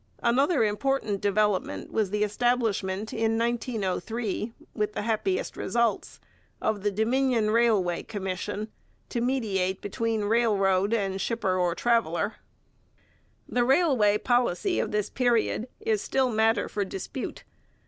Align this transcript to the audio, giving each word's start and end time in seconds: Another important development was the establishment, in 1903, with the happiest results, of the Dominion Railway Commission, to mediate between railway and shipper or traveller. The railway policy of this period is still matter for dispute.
Another 0.23 0.63
important 0.63 1.21
development 1.21 1.91
was 1.91 2.09
the 2.09 2.23
establishment, 2.23 3.13
in 3.13 3.37
1903, 3.37 4.51
with 4.73 4.93
the 4.93 5.03
happiest 5.03 5.55
results, 5.55 6.19
of 6.59 6.81
the 6.81 6.89
Dominion 6.89 7.51
Railway 7.51 8.01
Commission, 8.01 8.69
to 9.09 9.21
mediate 9.21 9.79
between 9.79 10.23
railway 10.23 10.87
and 10.97 11.21
shipper 11.21 11.55
or 11.55 11.75
traveller. 11.75 12.37
The 13.47 13.63
railway 13.63 14.17
policy 14.17 14.79
of 14.79 14.89
this 14.89 15.11
period 15.11 15.67
is 15.79 16.01
still 16.01 16.31
matter 16.31 16.67
for 16.67 16.83
dispute. 16.83 17.43